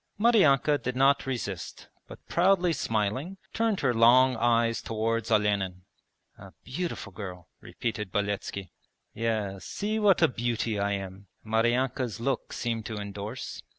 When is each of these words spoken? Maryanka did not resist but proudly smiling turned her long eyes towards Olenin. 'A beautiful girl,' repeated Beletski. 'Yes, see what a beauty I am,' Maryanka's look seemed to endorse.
Maryanka 0.17 0.79
did 0.79 0.95
not 0.95 1.27
resist 1.27 1.87
but 2.07 2.27
proudly 2.27 2.73
smiling 2.73 3.37
turned 3.53 3.81
her 3.81 3.93
long 3.93 4.35
eyes 4.37 4.81
towards 4.81 5.29
Olenin. 5.29 5.83
'A 6.39 6.53
beautiful 6.63 7.11
girl,' 7.11 7.49
repeated 7.59 8.11
Beletski. 8.11 8.71
'Yes, 9.13 9.63
see 9.65 9.99
what 9.99 10.23
a 10.23 10.27
beauty 10.27 10.79
I 10.79 10.93
am,' 10.93 11.27
Maryanka's 11.45 12.19
look 12.19 12.51
seemed 12.51 12.87
to 12.87 12.95
endorse. 12.95 13.61